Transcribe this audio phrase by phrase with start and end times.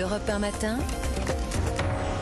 [0.00, 0.78] Europe 1 matin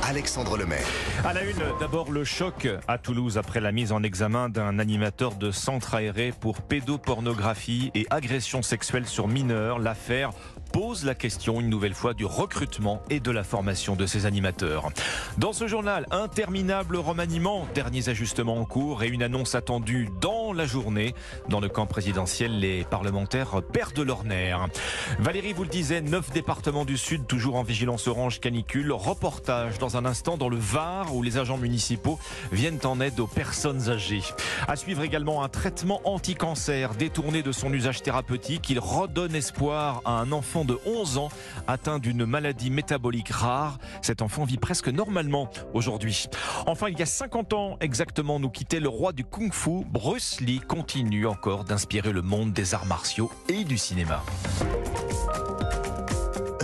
[0.02, 0.86] Alexandre Lemaire.
[1.24, 5.34] À la une, d'abord le choc à Toulouse après la mise en examen d'un animateur
[5.34, 9.78] de centre aéré pour pédopornographie et agression sexuelle sur mineurs.
[9.78, 10.30] L'affaire
[10.72, 14.90] pose la question une nouvelle fois du recrutement et de la formation de ces animateurs.
[15.38, 20.66] Dans ce journal, interminable remaniement, derniers ajustements en cours et une annonce attendue dans la
[20.66, 21.14] journée.
[21.48, 24.66] Dans le camp présidentiel, les parlementaires perdent leur nerf.
[25.18, 28.92] Valérie vous le disait, neuf départements du Sud toujours en vigilance orange canicule.
[28.92, 32.18] Reportage dans un instant dans le Var où les agents municipaux
[32.52, 34.22] viennent en aide aux personnes âgées.
[34.66, 38.68] À suivre également un traitement anti-cancer détourné de son usage thérapeutique.
[38.70, 41.28] Il redonne espoir à un enfant de 11 ans
[41.66, 43.78] atteint d'une maladie métabolique rare.
[44.02, 46.26] Cet enfant vit presque normalement aujourd'hui.
[46.66, 49.84] Enfin, il y a 50 ans exactement, nous quittait le roi du kung-fu.
[49.90, 54.22] Bruce Lee continue encore d'inspirer le monde des arts martiaux et du cinéma.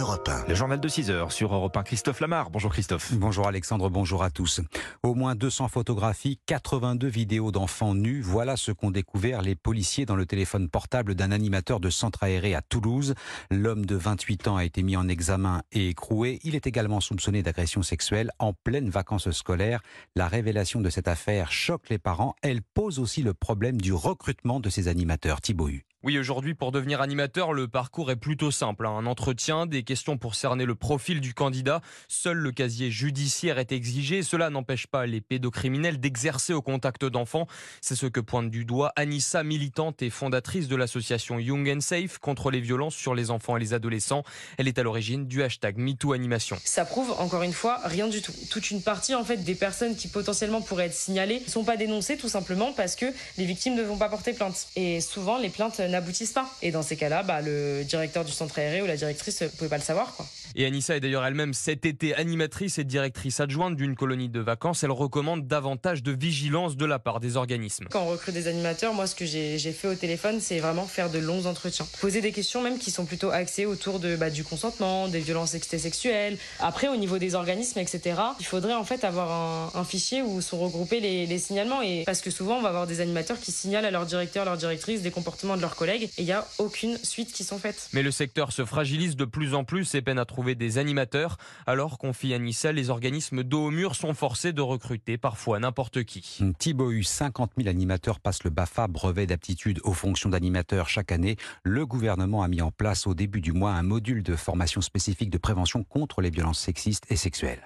[0.04, 0.48] Europe 1.
[0.48, 1.82] Le journal de 6 heures sur Europe 1.
[1.82, 2.50] Christophe Lamar.
[2.50, 3.14] Bonjour Christophe.
[3.14, 4.60] Bonjour Alexandre, bonjour à tous.
[5.02, 8.20] Au moins 200 photographies, 82 vidéos d'enfants nus.
[8.20, 12.55] Voilà ce qu'ont découvert les policiers dans le téléphone portable d'un animateur de centre aéré
[12.55, 13.14] à Toulouse.
[13.50, 16.39] L'homme de 28 ans a été mis en examen et écroué.
[16.44, 19.80] Il est également soupçonné d'agression sexuelle en pleine vacances scolaires.
[20.16, 22.36] La révélation de cette affaire choque les parents.
[22.42, 25.41] Elle pose aussi le problème du recrutement de ces animateurs.
[25.41, 25.86] Thibaut Hu.
[26.06, 28.84] Oui, aujourd'hui, pour devenir animateur, le parcours est plutôt simple.
[28.84, 28.91] hein.
[28.91, 31.80] Un entretien, des questions pour cerner le profil du candidat.
[32.08, 34.22] Seul le casier judiciaire est exigé.
[34.22, 37.46] Cela n'empêche pas les pédocriminels d'exercer au contact d'enfants.
[37.80, 42.18] C'est ce que pointe du doigt Anissa, militante et fondatrice de l'association Young and Safe
[42.18, 44.24] contre les violences sur les enfants et les adolescents.
[44.58, 46.58] Elle est à l'origine du hashtag MeTooAnimation.
[46.66, 48.34] Ça prouve encore une fois rien du tout.
[48.50, 51.78] Toute une partie en fait des personnes qui potentiellement pourraient être signalées ne sont pas
[51.78, 53.06] dénoncées tout simplement parce que
[53.39, 54.66] les victimes ne vont pas porter plainte.
[54.77, 56.48] Et souvent les plaintes n'aboutissent pas.
[56.62, 59.70] Et dans ces cas-là, bah, le directeur du centre aéré ou la directrice ne pouvait
[59.70, 60.14] pas le savoir.
[60.14, 60.27] Quoi.
[60.56, 64.84] Et Anissa est d'ailleurs elle-même cet été animatrice et directrice adjointe d'une colonie de vacances.
[64.84, 67.86] Elle recommande davantage de vigilance de la part des organismes.
[67.91, 71.11] Quand on recrute des animateurs, moi ce que j'ai fait au téléphone, c'est vraiment faire
[71.11, 71.86] de longs entretiens.
[72.01, 75.55] Poser des questions même qui sont plutôt axées autour de, bah, du consentement, des violences
[75.55, 76.36] ex- sexuelles.
[76.61, 80.41] Après, au niveau des organismes, etc., il faudrait en fait avoir un, un fichier où
[80.41, 81.83] sont regroupés les, les signalements.
[81.83, 84.57] Et parce que souvent, on va avoir des animateurs qui signalent à leur directeur, leur
[84.57, 87.89] directrice des comportements de leurs collègues et il n'y a aucune suite qui sont faites.
[87.92, 91.36] Mais le secteur se fragilise de plus en plus et peine à trouver des animateurs.
[91.67, 96.40] Alors, confie Anissa, les organismes dos au mur sont forcés de recruter parfois n'importe qui.
[96.58, 101.36] Thibaut Hu, 50 000 animateurs passent le BAFA, brevet d'aptitude aux fonctions d'animateur chaque année.
[101.62, 105.30] Le gouvernement a mis en place au début du mois un module de formation spécifique
[105.30, 107.62] de prévention contre les violences sexistes et sexuelles.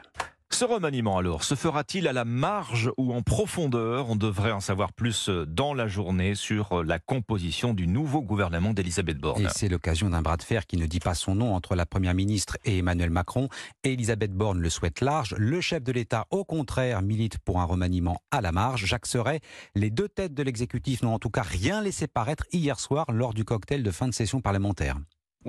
[0.50, 4.08] Ce remaniement alors, se fera-t-il à la marge ou en profondeur?
[4.08, 8.22] On devrait en savoir plus euh, dans la journée sur euh, la composition du nouveau
[8.22, 9.42] gouvernement d'Elisabeth Borne.
[9.42, 11.86] Et c'est l'occasion d'un bras de fer qui ne dit pas son nom entre la
[11.86, 13.48] Première ministre et Emmanuel Macron.
[13.84, 15.34] Elisabeth Borne le souhaite large.
[15.38, 18.86] Le chef de l'État, au contraire, milite pour un remaniement à la marge.
[18.86, 19.40] Jacques Serret,
[19.74, 23.34] les deux têtes de l'exécutif n'ont en tout cas rien laissé paraître hier soir lors
[23.34, 24.96] du cocktail de fin de session parlementaire.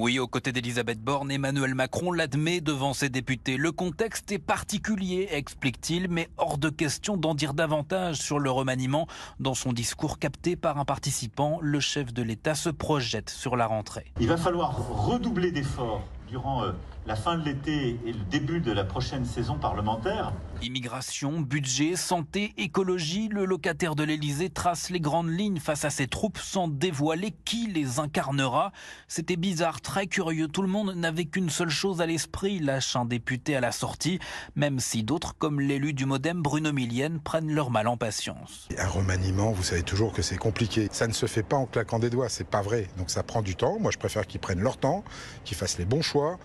[0.02, 3.58] Oui, aux côtés d'Elisabeth Borne, Emmanuel Macron l'admet devant ses députés.
[3.58, 9.08] Le contexte est particulier, explique-t-il, mais hors de question d'en dire davantage sur le remaniement.
[9.42, 13.66] Dans son discours capté par un participant, le chef de l'État se projette sur la
[13.66, 14.06] rentrée.
[14.22, 16.72] Il va falloir redoubler d'efforts durant euh,
[17.06, 20.32] la fin de l'été et le début de la prochaine saison parlementaire.
[20.62, 26.08] Immigration, budget, santé, écologie, le locataire de l'Élysée trace les grandes lignes face à ses
[26.08, 28.72] troupes sans dévoiler qui les incarnera.
[29.08, 30.48] C'était bizarre, très curieux.
[30.48, 34.20] Tout le monde n'avait qu'une seule chose à l'esprit, lâche un député à la sortie,
[34.56, 38.68] même si d'autres, comme l'élu du Modem Bruno Millienne, prennent leur mal en patience.
[38.78, 40.90] Un remaniement, vous savez toujours que c'est compliqué.
[40.92, 42.90] Ça ne se fait pas en claquant des doigts, c'est pas vrai.
[42.98, 43.80] Donc ça prend du temps.
[43.80, 45.04] Moi, je préfère qu'ils prennent leur temps,
[45.46, 46.38] qu'ils fassent les bons choix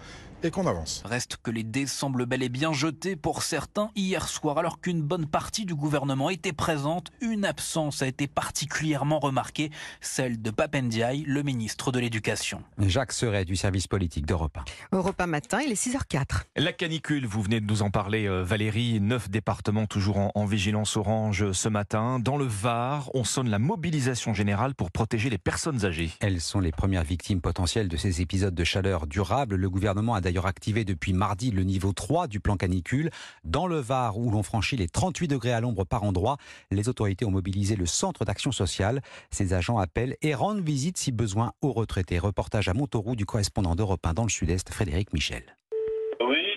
[0.44, 1.02] et qu'on avance.
[1.06, 5.00] Reste que les dés semblent bel et bien jetés pour certains hier soir, alors qu'une
[5.00, 7.10] bonne partie du gouvernement était présente.
[7.20, 12.62] Une absence a été particulièrement remarquée, celle de Papendiaï, le ministre de l'Éducation.
[12.78, 14.58] Jacques Serret du service politique d'Europe
[14.92, 14.96] 1.
[14.96, 16.42] Europe 1 matin, il est 6h04.
[16.56, 20.44] La canicule, vous venez de nous en parler euh, Valérie, neuf départements toujours en, en
[20.44, 22.18] vigilance orange ce matin.
[22.18, 26.10] Dans le Var, on sonne la mobilisation générale pour protéger les personnes âgées.
[26.20, 29.56] Elles sont les premières victimes potentielles de ces épisodes de chaleur durable.
[29.56, 33.10] Le gouvernement a d'ailleurs activé depuis mardi le niveau 3 du plan canicule.
[33.44, 36.36] Dans le Var, où l'on franchit les 38 degrés à l'ombre par endroit,
[36.70, 39.00] les autorités ont mobilisé le centre d'action sociale.
[39.30, 42.18] Ces agents appellent et rendent visite si besoin aux retraités.
[42.18, 45.44] Reportage à Montauroux du correspondant d'Europe 1 dans le sud-est, Frédéric Michel.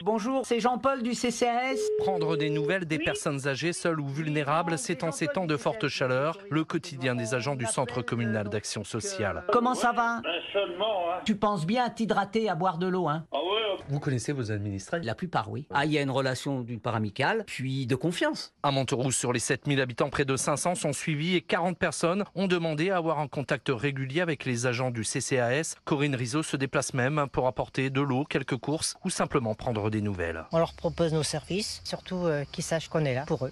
[0.04, 1.80] Bonjour, c'est Jean-Paul du CCAS.
[2.00, 5.90] Prendre des nouvelles des personnes âgées, seules ou vulnérables, c'est en ces temps de forte
[5.90, 9.44] chaleur le quotidien des agents du Centre communal d'action sociale.
[9.52, 11.22] Comment ça va Un seulement, hein.
[11.26, 13.26] Tu penses bien à t'hydrater, à boire de l'eau, hein?
[13.34, 13.57] Ah ouais,
[13.90, 15.00] Vous connaissez vos administrés?
[15.02, 15.66] La plupart, oui.
[15.74, 18.54] Ah, il y a une relation d'une part amicale, puis de confiance.
[18.64, 22.48] À Monterouge, sur les 7000 habitants, près de 500 sont suivis et 40 personnes ont
[22.48, 25.76] demandé à avoir un contact régulier avec les agents du CCAS.
[25.86, 30.02] Corinne Rizzo se déplace même pour apporter de l'eau, quelques courses ou simplement prendre des
[30.02, 30.44] nouvelles.
[30.52, 33.52] On leur propose nos services, surtout euh, qu'ils sachent qu'on est là pour eux.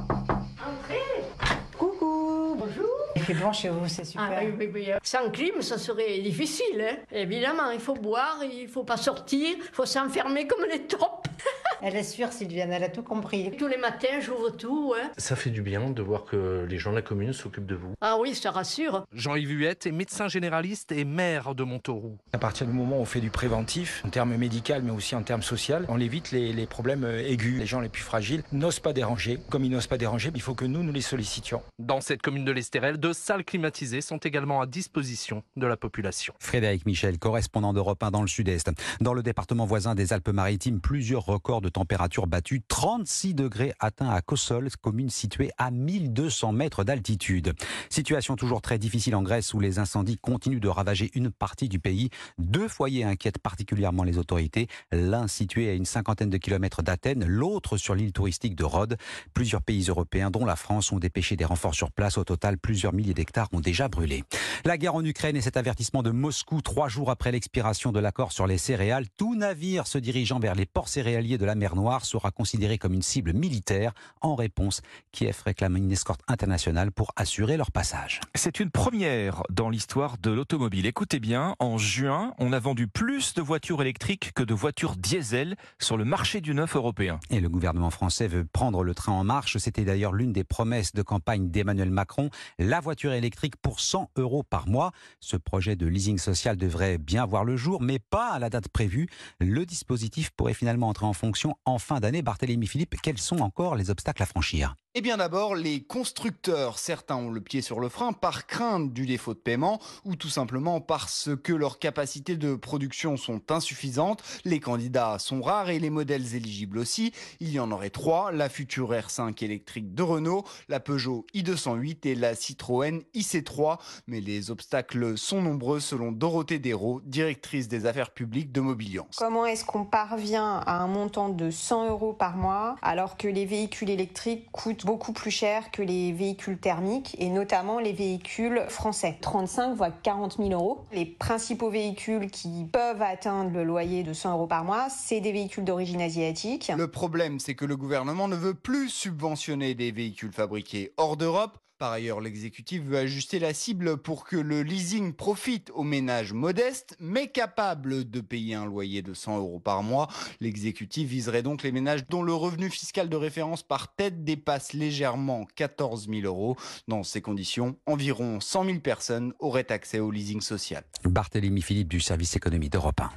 [3.27, 4.29] Il fait bon chez vous, c'est super.
[4.31, 4.87] Ah, oui, oui, oui.
[5.01, 6.79] Sans clim, ça serait difficile.
[6.79, 6.97] Hein.
[7.11, 11.27] Évidemment, il faut boire, il ne faut pas sortir, il faut s'enfermer comme les taupes.
[11.87, 13.51] Elle est sûre, Sylviane, elle a tout compris.
[13.59, 14.95] Tous les matins, j'ouvre tout.
[14.97, 15.11] Hein.
[15.19, 17.93] Ça fait du bien de voir que les gens de la commune s'occupent de vous.
[18.01, 19.05] Ah oui, ça rassure.
[19.13, 22.17] Jean-Yves Huette est médecin généraliste et maire de Montauroux.
[22.33, 25.21] À partir du moment où on fait du préventif, en termes médical mais aussi en
[25.21, 27.59] termes social, on évite les, les problèmes euh, aigus.
[27.59, 29.37] Les gens les plus fragiles n'osent pas déranger.
[29.51, 31.61] Comme ils n'osent pas déranger, il faut que nous, nous les sollicitions.
[31.77, 36.33] Dans cette commune de l'Estérel, deux salles climatisées sont également à disposition de la population.
[36.39, 38.71] Frédéric Michel, correspondant d'Europe 1 dans le sud-est.
[39.01, 42.61] Dans le département voisin des Alpes-Maritimes, plusieurs records de température battus.
[42.69, 47.53] 36 degrés atteints à Cossol, commune située à 1200 mètres d'altitude.
[47.89, 51.79] Situation toujours très difficile en Grèce où les incendies continuent de ravager une partie du
[51.79, 52.11] pays.
[52.37, 54.67] Deux foyers inquiètent particulièrement les autorités.
[54.93, 58.95] L'un situé à une cinquantaine de kilomètres d'Athènes, l'autre sur l'île touristique de Rhodes.
[59.33, 62.17] Plusieurs pays européens, dont la France, ont dépêché des renforts sur place.
[62.17, 64.23] Au total, plusieurs milliers d'hectares ont déjà brûlé.
[64.63, 68.31] La guerre en Ukraine et cet avertissement de Moscou trois jours après l'expiration de l'accord
[68.31, 72.05] sur les céréales, tout navire se dirigeant vers les ports céréaliers de la mer Noire
[72.05, 73.93] sera considéré comme une cible militaire.
[74.21, 74.81] En réponse,
[75.11, 78.21] Kiev réclame une escorte internationale pour assurer leur passage.
[78.35, 80.85] C'est une première dans l'histoire de l'automobile.
[80.85, 85.55] Écoutez bien, en juin, on a vendu plus de voitures électriques que de voitures diesel
[85.79, 87.19] sur le marché du neuf européen.
[87.29, 89.57] Et le gouvernement français veut prendre le train en marche.
[89.57, 92.29] C'était d'ailleurs l'une des promesses de campagne d'Emmanuel Macron.
[92.59, 94.91] La voiture électrique pour 100 euros par mois.
[95.19, 98.69] Ce projet de leasing social devrait bien voir le jour, mais pas à la date
[98.69, 99.07] prévue.
[99.39, 102.21] Le dispositif pourrait finalement entrer en fonction en fin d'année.
[102.21, 104.75] Barthélémy Philippe, quels sont encore les obstacles à franchir?
[104.97, 106.79] Eh bien d'abord, les constructeurs.
[106.79, 110.29] Certains ont le pied sur le frein par crainte du défaut de paiement ou tout
[110.29, 114.23] simplement parce que leurs capacités de production sont insuffisantes.
[114.45, 117.11] Les candidats sont rares et les modèles éligibles aussi.
[117.41, 122.15] Il y en aurait trois, la future R5 électrique de Renault, la Peugeot i208 et
[122.15, 123.79] la Citroën IC3.
[124.07, 129.17] Mais les obstacles sont nombreux selon Dorothée Dérault, directrice des affaires publiques de Mobiliance.
[129.17, 133.45] Comment est-ce qu'on parvient à un montant de 100 euros par mois alors que les
[133.45, 139.17] véhicules électriques coûtent beaucoup plus cher que les véhicules thermiques et notamment les véhicules français
[139.19, 140.85] 35 voire 40 000 euros.
[140.93, 145.31] Les principaux véhicules qui peuvent atteindre le loyer de 100 euros par mois, c'est des
[145.31, 146.71] véhicules d'origine asiatique.
[146.77, 151.57] Le problème, c'est que le gouvernement ne veut plus subventionner des véhicules fabriqués hors d'Europe.
[151.85, 156.97] Par ailleurs, l'exécutif veut ajuster la cible pour que le leasing profite aux ménages modestes,
[156.99, 160.07] mais capables de payer un loyer de 100 euros par mois.
[160.39, 165.45] L'exécutif viserait donc les ménages dont le revenu fiscal de référence par tête dépasse légèrement
[165.53, 166.57] 14 000 euros.
[166.87, 170.83] Dans ces conditions, environ 100 000 personnes auraient accès au leasing social.
[171.03, 173.11] Barthélémy Philippe du service économie d'Europe 1.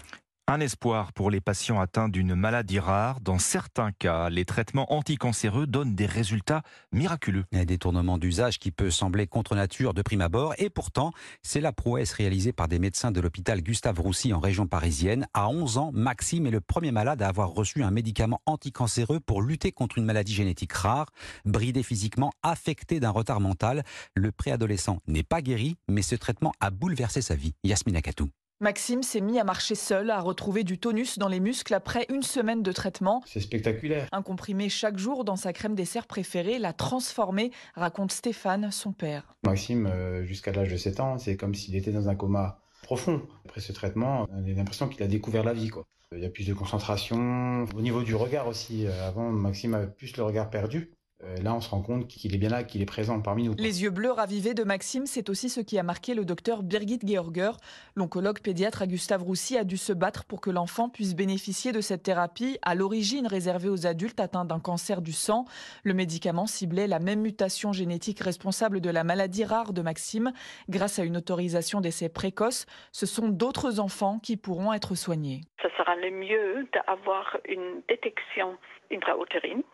[0.51, 3.21] Un espoir pour les patients atteints d'une maladie rare.
[3.21, 7.45] Dans certains cas, les traitements anticancéreux donnent des résultats miraculeux.
[7.53, 10.55] Un détournement d'usage qui peut sembler contre nature de prime abord.
[10.57, 11.13] Et pourtant,
[11.43, 15.27] c'est la prouesse réalisée par des médecins de l'hôpital Gustave Roussy en région parisienne.
[15.35, 19.43] À 11 ans, Maxime est le premier malade à avoir reçu un médicament anticancéreux pour
[19.43, 21.11] lutter contre une maladie génétique rare.
[21.45, 26.71] Bridé physiquement, affecté d'un retard mental, le préadolescent n'est pas guéri, mais ce traitement a
[26.71, 27.53] bouleversé sa vie.
[27.65, 28.31] Yasmina Katou.
[28.61, 32.25] Maxime s'est mis à marcher seul, à retrouver du tonus dans les muscles après une
[32.25, 33.23] semaine de traitement.
[33.25, 34.09] C'est spectaculaire.
[34.11, 39.37] Un comprimé chaque jour dans sa crème dessert préférée l'a transformé, raconte Stéphane, son père.
[39.45, 43.23] Maxime, euh, jusqu'à l'âge de 7 ans, c'est comme s'il était dans un coma profond.
[43.45, 45.69] Après ce traitement, on a l'impression qu'il a découvert la vie.
[45.69, 45.85] Quoi.
[46.11, 47.65] Il y a plus de concentration.
[47.77, 50.91] Au niveau du regard aussi, euh, avant, Maxime avait plus le regard perdu.
[51.25, 53.55] Euh, là, on se rend compte qu'il est bien là, qu'il est présent parmi nous.
[53.59, 57.01] Les yeux bleus ravivés de Maxime, c'est aussi ce qui a marqué le docteur Birgit
[57.05, 57.51] Georger.
[57.97, 61.81] L'oncologue pédiatre à Gustave Roussy a dû se battre pour que l'enfant puisse bénéficier de
[61.81, 65.45] cette thérapie, à l'origine réservée aux adultes atteints d'un cancer du sang.
[65.83, 70.33] Le médicament ciblait la même mutation génétique responsable de la maladie rare de Maxime.
[70.69, 75.41] Grâce à une autorisation d'essai précoce, ce sont d'autres enfants qui pourront être soignés.
[75.63, 78.57] Ce sera le mieux d'avoir une détection
[78.93, 79.65] intra-utérine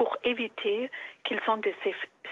[0.00, 0.90] pour éviter
[1.24, 1.74] qu'ils ont des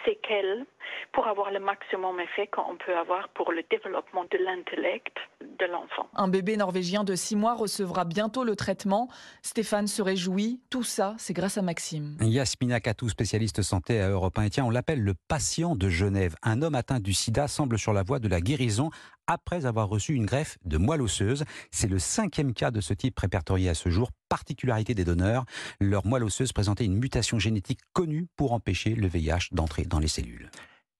[0.05, 0.65] séquelles,
[1.13, 5.17] pour avoir le maximum effet qu'on peut avoir pour le développement de l'intellect
[5.59, 6.09] de l'enfant.
[6.15, 9.09] Un bébé norvégien de 6 mois recevra bientôt le traitement.
[9.43, 10.61] Stéphane se réjouit.
[10.71, 12.17] Tout ça, c'est grâce à Maxime.
[12.21, 14.43] Yasmina Katou, spécialiste santé à Europe 1.
[14.45, 16.37] Et tiens, on l'appelle le patient de Genève.
[16.43, 18.91] Un homme atteint du sida semble sur la voie de la guérison
[19.27, 21.45] après avoir reçu une greffe de moelle osseuse.
[21.71, 24.11] C'est le cinquième cas de ce type répertorié à ce jour.
[24.31, 25.45] Particularité des donneurs,
[25.81, 30.09] leur moelle osseuse présentait une mutation génétique connue pour empêcher le VIH d'entrer dans les
[30.09, 30.51] cellules.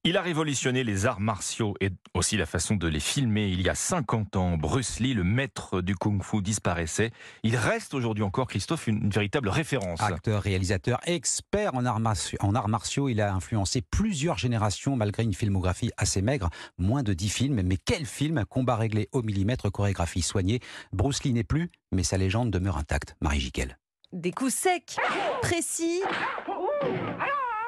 [0.05, 3.49] Il a révolutionné les arts martiaux et aussi la façon de les filmer.
[3.49, 7.11] Il y a 50 ans, Bruce Lee, le maître du kung-fu, disparaissait.
[7.43, 10.01] Il reste aujourd'hui encore, Christophe, une, véritable référence.
[10.01, 15.25] Acteur, réalisateur, expert en arts, martiaux, en arts martiaux, il a influencé plusieurs générations malgré
[15.25, 17.63] une filmographie assez maigre, moins de 10 films.
[17.63, 20.61] Mais quel film Combat réglé au millimètre, chorégraphie soignée.
[20.93, 23.17] Bruce Lee n'est plus, mais sa légende demeure intacte.
[23.21, 23.79] Marie Jiquel.
[24.13, 24.97] Des coups secs,
[25.43, 26.01] précis,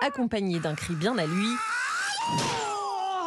[0.00, 1.48] accompagnés d'un cri bien à lui.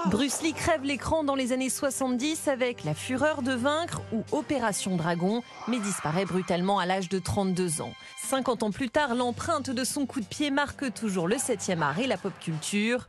[0.08, 4.98] Bruce Lee crève l'écran dans les années 70 avec La Fureur de vaincre ou Opération
[4.98, 7.94] Dragon, mais disparaît brutalement à l'âge de 32 ans.
[8.18, 12.00] 50 ans plus tard, l'empreinte de son coup de pied marque toujours le 7e art
[12.00, 13.08] et la pop culture.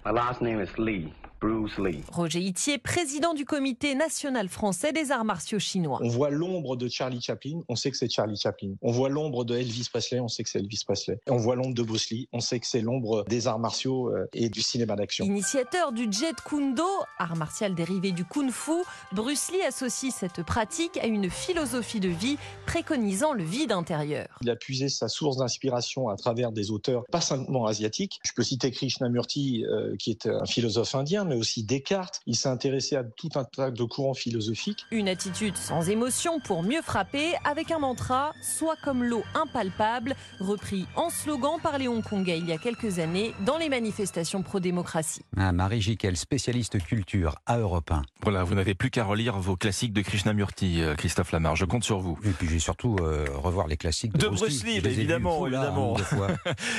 [2.13, 5.99] Roger Itier, président du comité national français des arts martiaux chinois.
[6.03, 8.75] On voit l'ombre de Charlie Chaplin, on sait que c'est Charlie Chaplin.
[8.83, 11.19] On voit l'ombre de Elvis Presley, on sait que c'est Elvis Presley.
[11.29, 14.27] On voit l'ombre de Bruce Lee, on sait que c'est l'ombre des arts martiaux euh,
[14.33, 15.25] et du cinéma d'action.
[15.25, 16.87] Initiateur du Jet Kundo,
[17.19, 18.73] art martial dérivé du Kung Fu,
[19.13, 22.37] Bruce Lee associe cette pratique à une philosophie de vie
[22.67, 24.29] préconisant le vide intérieur.
[24.43, 28.21] Il a puisé sa source d'inspiration à travers des auteurs pas simplement asiatiques.
[28.25, 32.21] Je peux citer Krishnamurti, euh, qui est un philosophe indien, mais aussi Descartes.
[32.27, 34.85] Il s'est intéressé à tout un tas de courants philosophiques.
[34.91, 40.87] Une attitude sans émotion pour mieux frapper avec un mantra Soit comme l'eau impalpable, repris
[40.97, 45.23] en slogan par les Hongkongais il y a quelques années dans les manifestations pro-démocratie.
[45.37, 48.03] Ah, Marie Jiquel, spécialiste culture à Europe 1.
[48.23, 51.57] Voilà, vous n'avez plus qu'à relire vos classiques de Krishnamurti, euh, Christophe Lamar.
[51.57, 52.19] Je compte sur vous.
[52.25, 54.77] Et puis j'ai surtout euh, revoir les classiques de, de Bruce Lee.
[54.77, 55.97] évidemment, évidemment.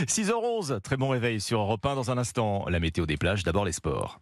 [0.08, 2.66] 6h11, très bon réveil sur Europe 1 dans un instant.
[2.70, 4.20] La météo des plages, d'abord les sports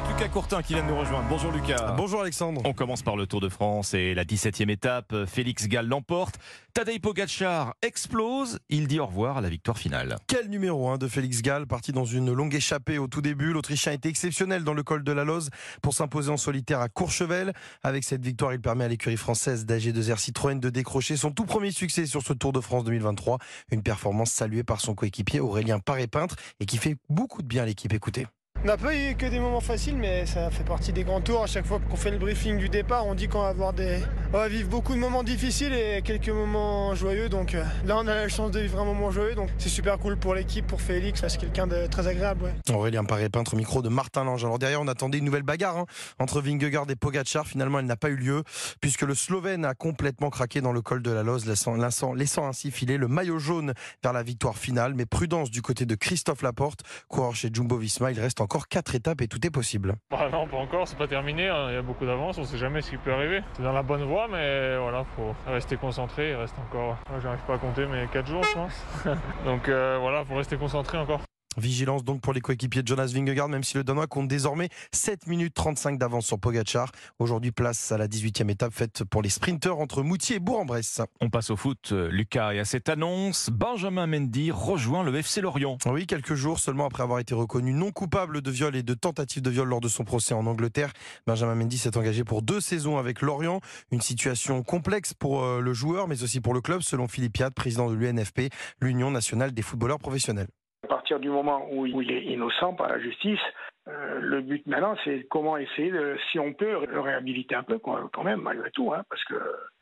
[0.00, 1.26] avec Lucas Courtin qui vient de nous rejoindre.
[1.28, 1.94] Bonjour Lucas.
[1.96, 2.62] Bonjour Alexandre.
[2.64, 5.14] On commence par le Tour de France et la 17e étape.
[5.26, 6.36] Félix Gall l'emporte.
[6.74, 8.58] Tadej Pogacar explose.
[8.68, 10.16] Il dit au revoir à la victoire finale.
[10.26, 13.52] Quel numéro 1 de Félix Gall, parti dans une longue échappée au tout début?
[13.52, 15.50] L'Autrichien était exceptionnel dans le col de la Loze
[15.82, 17.52] pour s'imposer en solitaire à Courchevel.
[17.82, 21.72] Avec cette victoire, il permet à l'écurie française d'AG2R Citroën de décrocher son tout premier
[21.72, 23.38] succès sur ce Tour de France 2023.
[23.72, 27.66] Une performance saluée par son coéquipier Aurélien Paré-Peintre et qui fait beaucoup de bien à
[27.66, 27.92] l'équipe.
[27.92, 28.26] Écoutez.
[28.62, 31.44] On n'a pas eu que des moments faciles, mais ça fait partie des grands tours.
[31.44, 34.00] À chaque fois qu'on fait le briefing du départ, on dit qu'on va avoir des,
[34.32, 37.28] on va vivre beaucoup de moments difficiles et quelques moments joyeux.
[37.28, 39.34] Donc euh, là, on a la chance de vivre un moment joyeux.
[39.34, 41.26] Donc c'est super cool pour l'équipe, pour Félix.
[41.26, 42.44] C'est quelqu'un de très agréable.
[42.44, 42.74] Ouais.
[42.74, 44.44] Aurélien Paré peintre micro de Martin Lange.
[44.44, 45.86] Alors derrière, on attendait une nouvelle bagarre hein,
[46.20, 47.46] entre Vingegaard et Pogacar.
[47.46, 48.44] Finalement, elle n'a pas eu lieu
[48.80, 51.74] puisque le Slovène a complètement craqué dans le col de la Loze, laissant,
[52.14, 54.94] laissant ainsi filer le maillot jaune vers la victoire finale.
[54.94, 58.12] Mais prudence du côté de Christophe Laporte, coureur chez Jumbo Visma.
[58.12, 59.96] Il reste encore quatre étapes et tout est possible.
[60.10, 61.66] Bah non, pas encore, c'est pas terminé, hein.
[61.70, 63.42] il y a beaucoup d'avance, on sait jamais ce qui peut arriver.
[63.56, 67.54] C'est dans la bonne voie, mais voilà, faut rester concentré, il reste encore, j'arrive pas
[67.54, 68.84] à compter, mais 4 jours je pense.
[69.44, 71.20] Donc euh, voilà, faut rester concentré encore.
[71.56, 75.26] Vigilance donc pour les coéquipiers de Jonas Vingegaard, même si le Danois compte désormais 7
[75.26, 76.92] minutes 35 d'avance sur Pogachar.
[77.18, 81.00] Aujourd'hui, place à la 18e étape faite pour les sprinteurs entre Moutier et Bourg-en-Bresse.
[81.20, 85.76] On passe au foot, Lucas, et à cette annonce, Benjamin Mendy rejoint le FC Lorient.
[85.86, 89.42] Oui, quelques jours seulement après avoir été reconnu non coupable de viol et de tentative
[89.42, 90.92] de viol lors de son procès en Angleterre.
[91.26, 93.60] Benjamin Mendy s'est engagé pour deux saisons avec Lorient.
[93.90, 97.50] Une situation complexe pour euh, le joueur, mais aussi pour le club, selon Philippe Piat,
[97.50, 100.46] président de l'UNFP, l'Union nationale des footballeurs professionnels
[100.88, 103.40] partir du moment où il est innocent par la justice,
[103.88, 107.78] euh, le but maintenant, c'est comment essayer, de, si on peut, le réhabiliter un peu
[107.78, 109.34] quand même, malgré tout, hein, parce que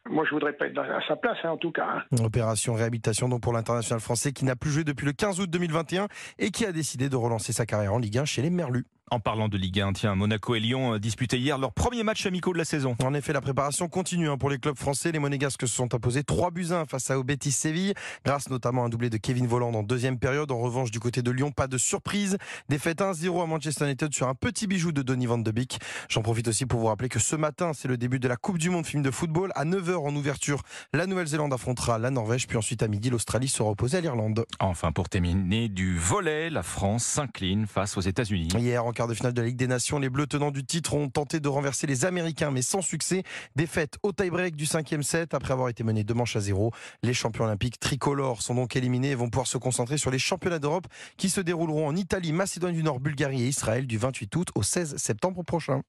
[0.09, 1.87] moi, je voudrais pas être à sa place, hein, en tout cas.
[1.87, 2.25] Hein.
[2.25, 6.09] Opération réhabilitation donc pour l'international français qui n'a plus joué depuis le 15 août 2021
[6.38, 8.85] et qui a décidé de relancer sa carrière en Ligue 1 chez les Merlus.
[9.11, 12.27] En parlant de Ligue 1, tiens, Monaco et Lyon euh, disputaient hier leur premier match
[12.27, 12.97] amicaux de la saison.
[13.03, 15.12] En effet, la préparation continue hein, pour les clubs français.
[15.12, 18.87] Les Monégasques se sont imposés 3 buts 1 face à Betis Séville, grâce notamment à
[18.87, 20.50] un doublé de Kevin Volland en deuxième période.
[20.50, 22.37] En revanche, du côté de Lyon, pas de surprise.
[22.69, 25.79] Défaite 1-0 à Manchester United sur un petit bijou de Donny van de Beek.
[26.11, 28.59] J'en profite aussi pour vous rappeler que ce matin, c'est le début de la Coupe
[28.59, 29.53] du Monde film de football.
[29.55, 30.62] À 9h en ouverture,
[30.93, 34.45] la Nouvelle-Zélande affrontera la Norvège, puis ensuite à midi, l'Australie sera opposée à l'Irlande.
[34.61, 38.49] Enfin, pour terminer, du volet, la France s'incline face aux États-Unis.
[38.59, 40.93] Hier, en quart de finale de la Ligue des Nations, les Bleus tenants du titre
[40.95, 43.23] ont tenté de renverser les Américains, mais sans succès.
[43.55, 46.73] Défaite au tie-break du cinquième set après avoir été menés deux manches à zéro.
[47.05, 50.59] Les champions olympiques tricolores sont donc éliminés et vont pouvoir se concentrer sur les championnats
[50.59, 54.49] d'Europe qui se dérouleront en Italie, Macédoine du Nord, Bulgarie et Israël du 28 août
[54.57, 55.83] au 16 septembre prochain.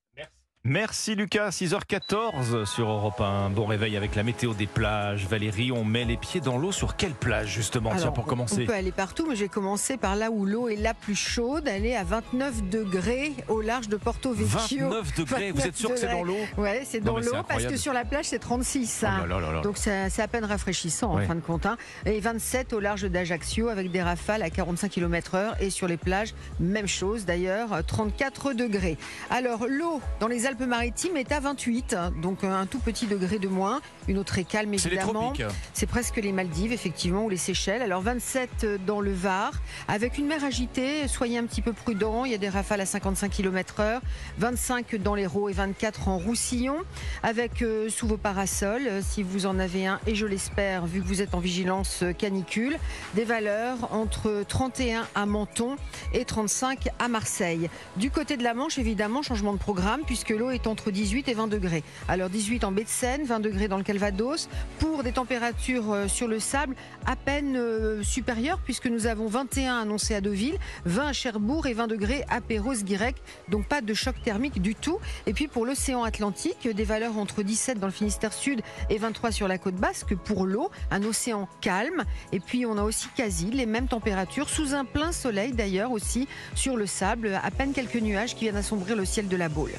[0.66, 3.50] Lucas, 6h14 sur Europe 1.
[3.52, 5.26] Bon réveil avec la météo des plages.
[5.26, 7.92] Valérie, on met les pieds dans l'eau sur quelle plage justement?
[7.96, 8.64] Tiens, pour commencer.
[8.64, 11.16] On peut aller partout, mais je vais commencer par là où l'eau est la plus
[11.16, 11.64] chaude.
[11.66, 14.90] Elle est à 29 degrés au large de Porto Vecchio.
[14.90, 16.36] 29 degrés, vous êtes sûr que c'est dans l'eau?
[16.58, 19.04] Ouais, c'est dans l'eau parce que sur la plage c'est 36.
[19.04, 19.28] Oh hein.
[19.28, 19.62] là là là là.
[19.62, 21.24] Donc c'est c'est à peine rafraîchissant Ouais.
[21.24, 21.66] en fin de compte.
[21.66, 21.78] hein.
[22.06, 25.54] Et 27 au large d'Ajaccio avec des rafales à 45 km/h.
[25.62, 28.98] Et sur les plages, même chose d'ailleurs, 34 degrés.
[29.30, 33.48] Alors l'eau dans les Alpes-Maritimes est à 28, hein, donc un tout petit degré de
[33.48, 33.82] moins.
[34.08, 35.32] Une eau très calme évidemment.
[35.74, 37.84] C'est presque les Maldives, effectivement, ou les Seychelles.
[37.84, 39.52] Alors 27 dans le Var,
[39.88, 41.08] avec une mer agitée.
[41.08, 42.26] Soyez un petit peu prudents.
[42.26, 44.00] Il y a des rafales à 55 km/h.
[44.40, 46.78] 25 dans l'Hérault et 24 en Roussillon.
[47.22, 51.00] Avec euh, sous vos parasols, euh, si vous en avez un, et je l'espère, vu
[51.00, 52.76] que vous êtes en vigilance euh, canicule,
[53.14, 55.76] des valeurs entre 31 à Menton
[56.14, 57.70] et 35 à Marseille.
[57.98, 61.34] Du côté de la Manche, évidemment, changement de programme, puisque l'eau est entre 18 et
[61.34, 61.84] 20 degrés.
[62.08, 66.08] Alors 18 en baie de Seine, 20 degrés dans le Calvados, pour des températures euh,
[66.08, 71.08] sur le sable à peine euh, supérieures, puisque nous avons 21 annoncés à Deauville, 20
[71.08, 73.18] à Cherbourg et 20 degrés à Perros-Guirec.
[73.50, 75.00] Donc pas de choc thermique du tout.
[75.28, 79.32] Et puis pour l'océan Atlantique, des valeurs entre 17 dans le Finistère Sud et 23
[79.32, 80.16] sur la côte basque.
[80.16, 82.06] Pour l'eau, un océan calme.
[82.32, 86.28] Et puis on a aussi quasi les mêmes températures, sous un plein soleil d'ailleurs aussi
[86.56, 89.74] sur le sable, à peine quelques nuages qui viennent assombrir le ciel de la Baule.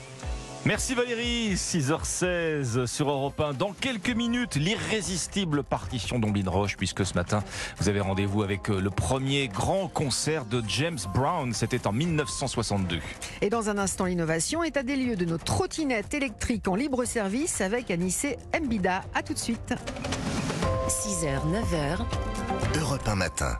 [0.66, 3.54] Merci Valérie, 6h16 sur Europe 1.
[3.54, 7.42] Dans quelques minutes, l'irrésistible partition d'Omblin Roche, puisque ce matin,
[7.78, 11.54] vous avez rendez-vous avec euh, le premier grand concert de James Brown.
[11.54, 13.00] C'était en 1962.
[13.40, 17.06] Et dans un instant, l'innovation est à des lieux de nos trottinettes électriques en libre
[17.06, 19.02] service avec Anissé Mbida.
[19.14, 19.74] A tout de suite.
[20.88, 22.78] 6h, 9h.
[22.78, 23.56] Europe 1 matin.